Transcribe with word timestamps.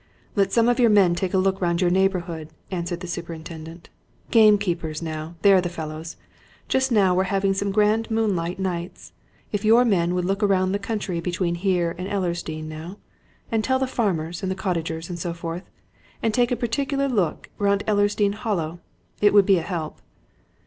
"Let 0.35 0.51
some 0.51 0.67
of 0.67 0.79
your 0.79 0.89
men 0.89 1.13
take 1.13 1.31
a 1.31 1.37
look 1.37 1.61
round 1.61 1.79
your 1.79 1.91
neighbourhood," 1.91 2.49
answered 2.71 3.01
the 3.01 3.07
superintendent. 3.07 3.89
"Gamekeepers, 4.31 4.99
now 4.99 5.35
they're 5.43 5.61
the 5.61 5.69
fellows! 5.69 6.17
Just 6.67 6.91
now 6.91 7.13
we're 7.13 7.25
having 7.25 7.53
some 7.53 7.71
grand 7.71 8.09
moonlight 8.09 8.57
nights. 8.57 9.13
If 9.51 9.63
your 9.63 9.85
men 9.85 10.15
would 10.15 10.25
look 10.25 10.41
about 10.41 10.71
the 10.71 10.79
country 10.79 11.19
between 11.19 11.53
here 11.53 11.93
and 11.99 12.07
Ellersdeane, 12.07 12.67
now? 12.67 12.97
And 13.51 13.63
tell 13.63 13.77
the 13.77 13.85
farmers, 13.85 14.41
and 14.41 14.51
the 14.51 14.55
cottagers, 14.55 15.07
and 15.07 15.19
so 15.19 15.35
forth, 15.35 15.69
and 16.23 16.33
take 16.33 16.51
a 16.51 16.55
particular 16.55 17.07
look 17.07 17.51
round 17.59 17.83
Ellersdeane 17.85 18.33
Hollow. 18.33 18.79
It 19.21 19.35
would 19.35 19.45
be 19.45 19.59
a 19.59 19.61
help." 19.61 20.01